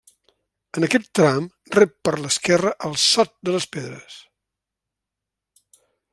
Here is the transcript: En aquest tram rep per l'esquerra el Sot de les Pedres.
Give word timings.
En 0.79 0.85
aquest 0.85 1.03
tram 1.19 1.49
rep 1.75 1.93
per 2.09 2.13
l'esquerra 2.23 2.73
el 2.89 2.99
Sot 3.05 3.37
de 3.51 3.55
les 3.59 3.69
Pedres. 3.77 4.17